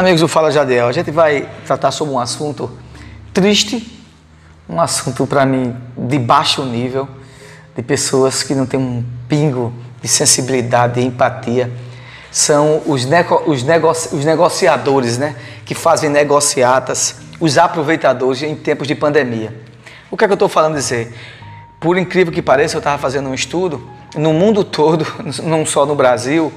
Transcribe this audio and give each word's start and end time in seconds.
Amigos 0.00 0.22
do 0.22 0.28
Fala 0.28 0.50
Jadiel, 0.50 0.88
a 0.88 0.92
gente 0.92 1.10
vai 1.10 1.46
tratar 1.66 1.90
sobre 1.90 2.14
um 2.14 2.18
assunto 2.18 2.70
triste, 3.34 4.00
um 4.66 4.80
assunto 4.80 5.26
para 5.26 5.44
mim 5.44 5.76
de 5.94 6.18
baixo 6.18 6.64
nível, 6.64 7.06
de 7.76 7.82
pessoas 7.82 8.42
que 8.42 8.54
não 8.54 8.64
têm 8.64 8.80
um 8.80 9.04
pingo 9.28 9.74
de 10.00 10.08
sensibilidade, 10.08 10.94
de 10.94 11.06
empatia. 11.06 11.70
São 12.30 12.80
os, 12.86 13.04
nego 13.04 13.42
os, 13.46 13.62
negoci 13.62 14.16
os 14.16 14.24
negociadores, 14.24 15.18
né? 15.18 15.36
Que 15.66 15.74
fazem 15.74 16.08
negociatas, 16.08 17.16
os 17.38 17.58
aproveitadores 17.58 18.42
em 18.42 18.56
tempos 18.56 18.88
de 18.88 18.94
pandemia. 18.94 19.54
O 20.10 20.16
que 20.16 20.24
é 20.24 20.26
que 20.26 20.32
eu 20.32 20.34
estou 20.34 20.48
falando 20.48 20.76
dizer? 20.76 21.14
Por 21.78 21.98
incrível 21.98 22.32
que 22.32 22.40
pareça, 22.40 22.74
eu 22.74 22.80
estava 22.80 22.96
fazendo 22.96 23.28
um 23.28 23.34
estudo, 23.34 23.86
no 24.16 24.32
mundo 24.32 24.64
todo, 24.64 25.06
não 25.44 25.66
só 25.66 25.84
no 25.84 25.94
Brasil, 25.94 26.50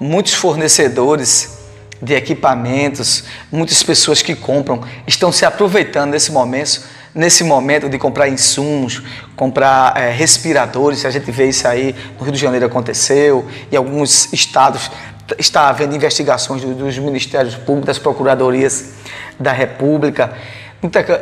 muitos 0.00 0.32
fornecedores 0.32 1.65
de 2.00 2.14
equipamentos, 2.14 3.24
muitas 3.50 3.82
pessoas 3.82 4.22
que 4.22 4.34
compram 4.34 4.82
estão 5.06 5.32
se 5.32 5.44
aproveitando 5.44 6.12
desse 6.12 6.30
momento, 6.30 6.82
nesse 7.14 7.42
momento 7.42 7.88
de 7.88 7.98
comprar 7.98 8.28
insumos, 8.28 9.02
comprar 9.34 9.96
é, 9.96 10.10
respiradores. 10.10 11.04
A 11.04 11.10
gente 11.10 11.30
vê 11.30 11.48
isso 11.48 11.66
aí 11.66 11.94
no 12.18 12.24
Rio 12.24 12.32
de 12.32 12.38
Janeiro 12.38 12.66
aconteceu, 12.66 13.46
e 13.70 13.76
alguns 13.76 14.32
estados 14.32 14.90
está 15.38 15.68
havendo 15.68 15.96
investigações 15.96 16.62
dos 16.62 16.98
ministérios 16.98 17.54
públicos, 17.54 17.86
das 17.86 17.98
procuradorias 17.98 18.92
da 19.40 19.52
República, 19.52 20.32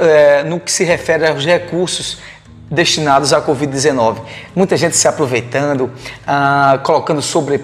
é, 0.00 0.42
no 0.42 0.58
que 0.58 0.72
se 0.72 0.82
refere 0.82 1.26
aos 1.28 1.44
recursos 1.44 2.18
destinados 2.72 3.34
à 3.34 3.42
Covid-19. 3.42 4.22
Muita 4.56 4.76
gente 4.78 4.96
se 4.96 5.06
aproveitando, 5.06 5.90
ah, 6.26 6.80
colocando 6.82 7.20
sobre, 7.20 7.60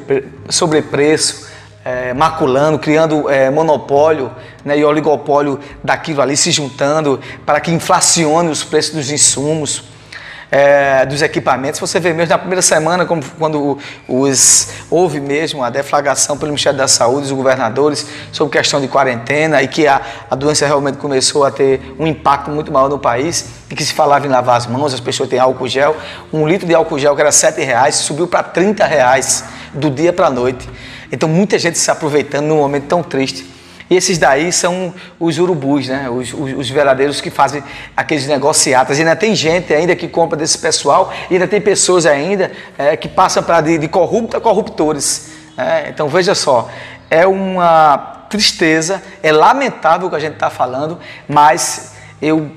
sobrepreço, 0.51 1.48
é, 1.89 2.13
maculando, 2.13 2.79
criando 2.79 3.31
é, 3.31 3.49
monopólio 3.49 4.31
né, 4.63 4.79
e 4.79 4.85
oligopólio 4.85 5.59
daquilo 5.83 6.21
ali, 6.21 6.37
se 6.37 6.51
juntando 6.51 7.19
para 7.47 7.61
que 7.61 7.71
inflacione 7.71 8.51
os 8.51 8.63
preços 8.63 8.95
dos 8.95 9.11
insumos. 9.11 9.85
É, 10.51 11.05
dos 11.05 11.21
equipamentos. 11.21 11.79
Você 11.79 12.01
vê 12.01 12.15
mesmo 12.15 12.31
na 12.31 12.39
primeira 12.39 12.63
semana, 12.63 13.05
quando 13.05 13.77
os, 14.09 14.71
houve 14.89 15.21
mesmo 15.21 15.63
a 15.63 15.69
deflagração 15.69 16.39
pelo 16.39 16.53
Ministério 16.53 16.79
da 16.79 16.89
Saúde, 16.89 17.27
os 17.27 17.33
governadores, 17.33 18.07
sobre 18.33 18.57
questão 18.57 18.81
de 18.81 18.89
quarentena 18.89 19.63
e 19.63 19.69
que 19.69 19.87
a, 19.87 20.01
a 20.31 20.35
doença 20.35 20.65
realmente 20.65 20.97
começou 20.97 21.45
a 21.45 21.51
ter 21.51 21.95
um 21.99 22.07
impacto 22.07 22.51
muito 22.51 22.73
maior 22.73 22.89
no 22.89 22.99
país 22.99 23.45
e 23.71 23.75
que 23.75 23.85
se 23.85 23.93
falava 23.93 24.27
em 24.27 24.31
lavar 24.31 24.57
as 24.57 24.67
mãos, 24.67 24.95
as 24.95 25.01
pessoas 25.01 25.29
têm 25.29 25.39
álcool 25.39 25.69
gel. 25.69 25.95
Um 26.33 26.49
litro 26.49 26.67
de 26.67 26.75
álcool 26.75 26.99
gel 26.99 27.15
que 27.15 27.21
era 27.21 27.31
R$ 27.31 27.65
reais 27.67 27.97
subiu 27.97 28.27
para 28.27 28.41
R$ 28.41 28.75
reais 28.89 29.45
do 29.75 29.91
dia 29.91 30.15
para 30.15 30.29
a 30.29 30.31
noite. 30.31 30.67
Então, 31.11 31.29
muita 31.29 31.59
gente 31.59 31.79
se 31.79 31.91
aproveitando 31.91 32.47
num 32.47 32.59
momento 32.59 32.87
tão 32.87 33.03
triste. 33.03 33.59
E 33.91 33.97
esses 33.97 34.19
daí 34.19 34.53
são 34.53 34.93
os 35.19 35.39
urubus, 35.39 35.89
né? 35.89 36.11
Os, 36.11 36.33
os, 36.35 36.53
os, 36.59 36.71
verdadeiros 36.71 37.21
que 37.21 37.31
fazem 37.31 37.63
aqueles 37.97 38.27
negociatas. 38.27 38.99
E 38.99 39.01
ainda 39.01 39.17
tem 39.17 39.35
gente 39.35 39.73
ainda 39.73 39.97
que 39.97 40.07
compra 40.07 40.37
desse 40.37 40.59
pessoal, 40.59 41.13
e 41.31 41.35
ainda 41.35 41.49
tem 41.49 41.61
pessoas 41.61 42.05
ainda 42.05 42.53
é, 42.77 42.97
que 42.97 43.09
passam 43.09 43.43
para 43.43 43.63
de, 43.63 43.79
de 43.79 43.89
corrupto 43.89 44.37
a 44.37 44.41
corruptores. 44.41 45.31
Né? 45.57 45.87
Então 45.89 46.07
veja 46.09 46.35
só, 46.35 46.69
é 47.09 47.27
uma 47.27 48.27
tristeza, 48.29 49.03
é 49.23 49.33
lamentável 49.33 50.09
o 50.09 50.11
que 50.11 50.17
a 50.17 50.21
gente 50.21 50.35
está 50.35 50.51
falando, 50.51 50.99
mas 51.27 51.95
eu 52.21 52.51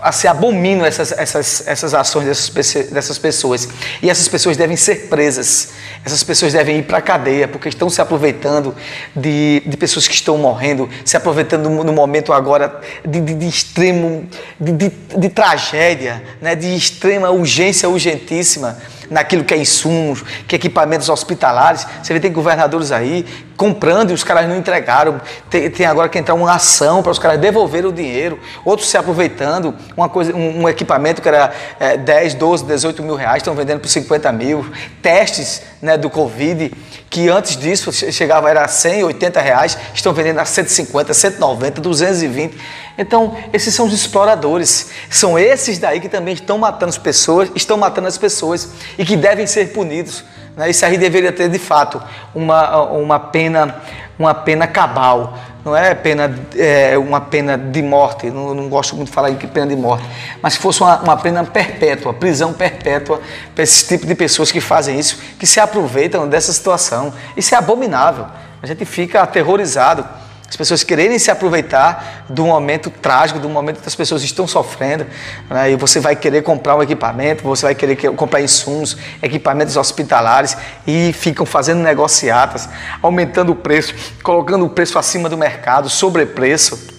assim, 0.00 0.28
abomino 0.28 0.84
essas, 0.84 1.12
essas, 1.12 1.66
essas 1.66 1.94
ações 1.94 2.26
dessas, 2.26 2.90
dessas 2.90 3.18
pessoas. 3.18 3.68
E 4.02 4.10
essas 4.10 4.28
pessoas 4.28 4.56
devem 4.56 4.76
ser 4.76 5.08
presas. 5.08 5.70
Essas 6.04 6.22
pessoas 6.22 6.52
devem 6.52 6.78
ir 6.78 6.82
para 6.82 6.98
a 6.98 7.02
cadeia, 7.02 7.48
porque 7.48 7.68
estão 7.68 7.90
se 7.90 8.00
aproveitando 8.00 8.74
de, 9.14 9.62
de 9.66 9.76
pessoas 9.76 10.06
que 10.06 10.14
estão 10.14 10.38
morrendo, 10.38 10.88
se 11.04 11.16
aproveitando 11.16 11.68
no, 11.68 11.84
no 11.84 11.92
momento 11.92 12.32
agora 12.32 12.80
de, 13.04 13.20
de, 13.20 13.34
de 13.34 13.48
extremo, 13.48 14.28
de, 14.60 14.72
de, 14.72 14.88
de, 14.88 15.28
tragédia, 15.28 16.22
né? 16.40 16.54
de 16.54 16.74
extrema 16.74 17.30
urgência 17.30 17.88
urgentíssima 17.88 18.78
naquilo 19.10 19.44
que 19.44 19.54
é 19.54 19.56
insumos, 19.56 20.22
que 20.46 20.54
é 20.54 20.56
equipamentos 20.56 21.08
hospitalares. 21.08 21.86
Você 22.02 22.12
vê 22.12 22.20
tem 22.20 22.32
governadores 22.32 22.92
aí 22.92 23.24
comprando 23.56 24.10
e 24.10 24.14
os 24.14 24.22
caras 24.22 24.48
não 24.48 24.56
entregaram. 24.56 25.20
Tem, 25.48 25.70
tem 25.70 25.86
agora 25.86 26.08
que 26.08 26.18
entrar 26.18 26.34
uma 26.34 26.52
ação 26.54 27.02
para 27.02 27.12
os 27.12 27.18
caras 27.18 27.40
devolverem 27.40 27.88
o 27.88 27.92
dinheiro. 27.92 28.38
Outros 28.64 28.88
se 28.88 28.96
aproveitando, 28.96 29.74
uma 29.96 30.08
coisa, 30.08 30.34
um, 30.34 30.62
um 30.62 30.68
equipamento 30.68 31.22
que 31.22 31.28
era 31.28 31.52
é, 31.80 31.96
10, 31.96 32.34
12, 32.34 32.64
18 32.64 33.02
mil 33.02 33.14
reais, 33.14 33.38
estão 33.38 33.54
vendendo 33.54 33.80
por 33.80 33.88
50 33.88 34.30
mil. 34.32 34.66
Testes 35.02 35.62
né, 35.80 35.96
do 35.96 36.10
Covid, 36.10 36.72
que 37.08 37.28
antes 37.28 37.56
disso 37.56 37.92
chegava 37.92 38.50
era 38.50 38.66
100, 38.66 39.04
80 39.04 39.40
reais, 39.40 39.78
estão 39.94 40.12
vendendo 40.12 40.40
a 40.40 40.44
150, 40.44 41.14
190, 41.14 41.80
220. 41.80 42.56
Então, 42.98 43.36
esses 43.52 43.74
são 43.74 43.86
os 43.86 43.92
exploradores. 43.92 44.88
São 45.10 45.38
esses 45.38 45.78
daí 45.78 46.00
que 46.00 46.08
também 46.08 46.34
estão 46.34 46.58
matando 46.58 46.90
as 46.90 46.98
pessoas, 46.98 47.50
estão 47.54 47.76
matando 47.76 48.08
as 48.08 48.16
pessoas 48.16 48.70
e 48.98 49.04
que 49.04 49.16
devem 49.16 49.46
ser 49.46 49.72
punidos. 49.72 50.24
Né? 50.56 50.70
Isso 50.70 50.84
aí 50.84 50.96
deveria 50.96 51.32
ter, 51.32 51.48
de 51.48 51.58
fato, 51.58 52.02
uma, 52.34 52.82
uma, 52.84 53.18
pena, 53.18 53.76
uma 54.18 54.34
pena 54.34 54.66
cabal. 54.66 55.38
Não 55.64 55.76
é 55.76 55.94
pena, 55.94 56.32
é, 56.56 56.96
uma 56.96 57.20
pena 57.20 57.58
de 57.58 57.82
morte, 57.82 58.30
não, 58.30 58.54
não, 58.54 58.68
gosto 58.68 58.94
muito 58.94 59.08
de 59.08 59.14
falar 59.14 59.30
em 59.30 59.34
pena 59.34 59.66
de 59.66 59.74
morte, 59.74 60.06
mas 60.40 60.52
se 60.52 60.60
fosse 60.60 60.80
uma, 60.80 61.00
uma 61.00 61.16
pena 61.16 61.42
perpétua, 61.42 62.14
prisão 62.14 62.52
perpétua 62.52 63.20
para 63.52 63.64
esse 63.64 63.84
tipo 63.88 64.06
de 64.06 64.14
pessoas 64.14 64.52
que 64.52 64.60
fazem 64.60 64.96
isso, 64.96 65.18
que 65.40 65.44
se 65.44 65.58
aproveitam 65.58 66.28
dessa 66.28 66.52
situação. 66.52 67.12
Isso 67.36 67.52
é 67.52 67.58
abominável. 67.58 68.26
A 68.62 68.66
gente 68.66 68.84
fica 68.84 69.22
aterrorizado. 69.22 70.06
As 70.48 70.56
pessoas 70.56 70.84
quererem 70.84 71.18
se 71.18 71.30
aproveitar 71.30 72.24
do 72.28 72.46
momento 72.46 72.88
trágico, 72.88 73.40
do 73.40 73.48
momento 73.48 73.80
que 73.80 73.88
as 73.88 73.94
pessoas 73.96 74.22
estão 74.22 74.46
sofrendo, 74.46 75.04
né? 75.50 75.72
e 75.72 75.76
você 75.76 75.98
vai 75.98 76.14
querer 76.14 76.42
comprar 76.42 76.76
um 76.76 76.82
equipamento, 76.82 77.42
você 77.42 77.66
vai 77.66 77.74
querer 77.74 77.96
comprar 78.12 78.40
insumos, 78.40 78.96
equipamentos 79.20 79.76
hospitalares 79.76 80.56
e 80.86 81.12
ficam 81.12 81.44
fazendo 81.44 81.80
negociatas, 81.80 82.68
aumentando 83.02 83.50
o 83.50 83.56
preço, 83.56 83.92
colocando 84.22 84.64
o 84.64 84.68
preço 84.68 84.98
acima 84.98 85.28
do 85.28 85.36
mercado, 85.36 85.90
sobrepreço. 85.90 86.94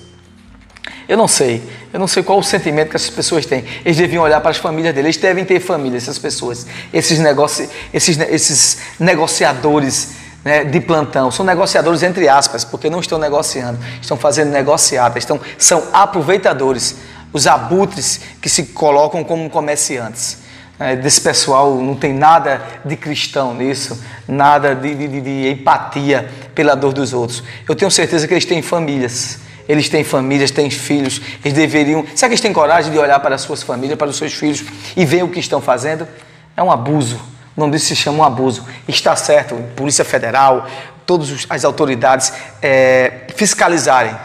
Eu 1.08 1.16
não 1.16 1.28
sei, 1.28 1.64
eu 1.94 2.00
não 2.02 2.08
sei 2.08 2.22
qual 2.22 2.38
o 2.38 2.44
sentimento 2.44 2.90
que 2.90 2.98
essas 2.98 3.10
pessoas 3.10 3.46
têm. 3.46 3.64
Eles 3.86 3.96
deviam 3.96 4.24
olhar 4.24 4.42
para 4.42 4.52
as 4.52 4.58
famílias 4.58 4.94
deles, 4.94 5.16
eles 5.16 5.22
devem 5.22 5.46
ter 5.46 5.62
família, 5.62 5.96
essas 5.96 6.20
pessoas, 6.20 6.68
esses, 6.92 7.18
negoci 7.18 7.70
esses, 7.94 8.20
esses 8.20 8.80
negociadores 9.00 10.17
né, 10.44 10.64
de 10.64 10.80
plantão, 10.80 11.30
são 11.32 11.46
negociadores 11.46 12.04
entre 12.04 12.28
aspas, 12.30 12.64
porque 12.64 12.90
não 12.90 13.00
estão 13.00 13.18
negociando, 13.18 13.80
estão 14.02 14.18
fazendo 14.18 14.52
negociatas, 14.52 15.24
estão, 15.24 15.40
são 15.58 15.84
aproveitadores, 15.92 16.96
os 17.34 17.48
abutres 17.48 18.22
que 18.42 18.50
se 18.50 18.64
colocam 18.68 19.24
como 19.24 19.50
comerciantes. 19.50 20.46
É, 20.80 20.96
desse 20.96 21.20
pessoal 21.20 21.76
não 21.76 21.96
tem 21.96 22.14
nada 22.14 22.62
de 22.86 22.96
cristão 22.96 23.54
nisso, 23.54 24.00
nada 24.28 24.76
de, 24.76 24.94
de, 24.94 25.22
de 25.22 25.50
empatia 25.50 26.30
pela 26.54 26.76
dor 26.76 26.94
dos 26.94 27.14
outros. 27.14 27.44
Eu 27.68 27.76
tenho 27.76 27.90
certeza 27.90 28.28
que 28.28 28.34
eles 28.34 28.46
têm 28.46 28.62
famílias, 28.62 29.40
eles 29.68 29.90
têm 29.90 30.04
famílias, 30.04 30.52
têm 30.52 30.70
filhos, 30.70 31.20
eles 31.44 31.54
deveriam. 31.54 32.06
Será 32.16 32.30
que 32.30 32.34
eles 32.34 32.42
têm 32.42 32.54
coragem 32.54 32.92
de 32.92 32.98
olhar 33.00 33.20
para 33.20 33.36
as 33.36 33.42
suas 33.42 33.64
famílias, 33.64 33.98
para 33.98 34.08
os 34.08 34.18
seus 34.18 34.34
filhos 34.34 34.64
e 34.96 35.04
ver 35.04 35.24
o 35.24 35.30
que 35.30 35.40
estão 35.40 35.60
fazendo? 35.60 36.08
É 36.56 36.62
um 36.62 36.72
abuso. 36.72 37.20
O 37.58 37.62
nome 37.62 37.74
disso 37.74 37.88
se 37.88 37.96
chama 37.96 38.20
um 38.20 38.24
abuso. 38.24 38.64
Está 38.88 39.16
certo, 39.16 39.56
Polícia 39.76 40.06
Federal, 40.06 40.68
todas 41.08 41.48
as 41.50 41.66
autoridades 41.66 42.32
é, 42.62 43.26
fiscalizarem, 43.36 44.16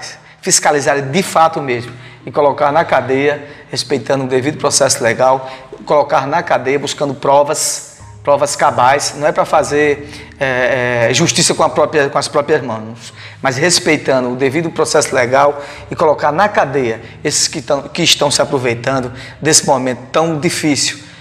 fiscalizarem 0.43 1.11
de 1.11 1.23
fato 1.23 1.63
mesmo 1.63 1.93
e 2.27 2.31
colocar 2.31 2.71
na 2.71 2.85
cadeia, 2.85 3.43
respeitando 3.71 4.25
o 4.25 4.29
devido 4.29 4.59
processo 4.59 5.03
legal, 5.03 5.51
colocar 5.87 6.27
na 6.27 6.43
cadeia 6.43 6.79
buscando 6.79 7.15
provas, 7.15 8.01
provas 8.23 8.55
cabais, 8.55 9.15
não 9.17 9.27
é 9.27 9.33
para 9.33 9.47
fazer 9.47 10.11
é, 10.39 11.09
é, 11.09 11.15
justiça 11.15 11.55
com, 11.55 11.67
própria, 11.71 12.11
com, 12.11 12.19
as 12.19 12.29
próprias 12.29 12.63
mãos, 12.63 13.15
mas 13.41 13.57
respeitando 13.57 14.31
o 14.31 14.37
devido 14.37 14.71
processo 14.71 15.15
legal 15.15 15.59
e 15.91 15.97
colocar 15.97 16.33
na 16.33 16.51
cadeia 16.51 17.01
esses 17.25 17.49
que, 17.49 17.63
tão, 17.63 17.81
que 17.89 18.03
estão 18.03 18.31
se 18.31 18.43
aproveitando 18.43 19.11
desse 19.41 19.67
momento 19.67 20.01
tão 20.13 20.39
difícil 20.39 21.12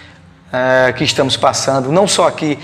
é, 0.52 0.92
que 0.94 1.04
estamos 1.04 1.38
passando, 1.38 1.92
não 1.92 2.08
só 2.08 2.28
aqui 2.28 2.58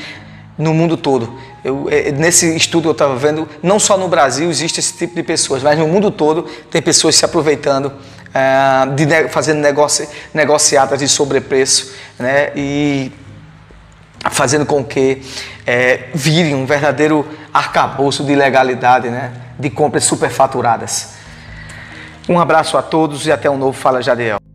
no 0.58 0.74
mundo 0.74 0.98
todo. 0.98 1.38
Eu, 1.64 1.88
é, 1.90 2.12
nesse 2.12 2.56
estudo 2.56 2.88
eu 2.88 2.92
estava 2.92 3.16
vendo, 3.16 3.48
não 3.62 3.80
só 3.80 3.98
no 3.98 4.08
Brasil 4.08 4.50
existe 4.50 4.80
esse 4.80 4.94
tipo 4.94 5.16
de 5.16 5.24
pessoas, 5.24 5.62
mas 5.62 5.78
no 5.78 5.88
mundo 5.88 6.10
todo 6.10 6.44
tem 6.72 6.82
pessoas 6.82 7.16
se 7.16 7.26
aproveitando, 7.26 7.92
é, 8.34 8.86
de, 8.96 9.30
fazendo 9.30 9.60
negoci, 9.60 10.08
negociatas 10.34 11.00
de 11.00 11.08
sobrepreço 11.08 11.94
né, 12.18 12.52
e 12.56 13.12
fazendo 14.32 14.66
com 14.66 14.84
que 14.84 15.22
é, 15.66 16.10
um 16.56 16.66
verdadeiro 16.66 17.28
arcabouço 17.54 18.24
de 18.24 18.34
ilegalidade, 18.34 19.10
né, 19.10 19.32
de 19.58 19.70
compras 19.70 20.04
superfaturadas. 20.04 21.16
Um 22.28 22.40
abraço 22.40 22.78
a 22.78 22.82
todos 22.82 23.26
e 23.26 23.32
até 23.32 23.50
um 23.50 23.58
novo 23.58 23.74
Fala 23.74 24.02
Jadiel. 24.02 24.47